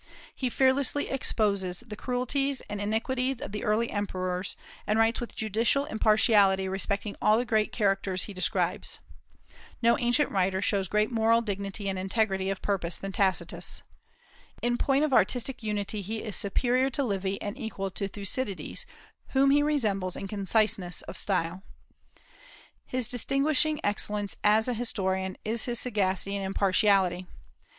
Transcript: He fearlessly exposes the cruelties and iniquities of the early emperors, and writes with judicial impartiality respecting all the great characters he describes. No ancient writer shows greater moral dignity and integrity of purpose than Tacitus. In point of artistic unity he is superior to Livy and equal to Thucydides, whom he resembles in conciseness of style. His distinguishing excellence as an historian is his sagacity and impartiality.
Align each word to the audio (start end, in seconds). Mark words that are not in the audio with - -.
He 0.33 0.49
fearlessly 0.49 1.09
exposes 1.11 1.81
the 1.81 1.95
cruelties 1.95 2.61
and 2.61 2.81
iniquities 2.81 3.39
of 3.39 3.51
the 3.51 3.63
early 3.63 3.91
emperors, 3.91 4.55
and 4.87 4.97
writes 4.97 5.21
with 5.21 5.35
judicial 5.35 5.85
impartiality 5.85 6.67
respecting 6.67 7.15
all 7.21 7.37
the 7.37 7.45
great 7.45 7.71
characters 7.71 8.23
he 8.23 8.33
describes. 8.33 8.97
No 9.79 9.99
ancient 9.99 10.31
writer 10.31 10.59
shows 10.59 10.87
greater 10.87 11.13
moral 11.13 11.41
dignity 11.43 11.87
and 11.87 11.99
integrity 11.99 12.49
of 12.49 12.63
purpose 12.63 12.97
than 12.97 13.11
Tacitus. 13.11 13.83
In 14.63 14.75
point 14.79 15.03
of 15.03 15.13
artistic 15.13 15.61
unity 15.61 16.01
he 16.01 16.23
is 16.23 16.35
superior 16.35 16.89
to 16.89 17.03
Livy 17.03 17.39
and 17.39 17.55
equal 17.55 17.91
to 17.91 18.07
Thucydides, 18.07 18.87
whom 19.33 19.51
he 19.51 19.61
resembles 19.61 20.15
in 20.15 20.27
conciseness 20.27 21.03
of 21.03 21.15
style. 21.15 21.61
His 22.87 23.07
distinguishing 23.07 23.79
excellence 23.83 24.35
as 24.43 24.67
an 24.67 24.73
historian 24.73 25.37
is 25.45 25.65
his 25.65 25.79
sagacity 25.79 26.35
and 26.35 26.43
impartiality. 26.43 27.27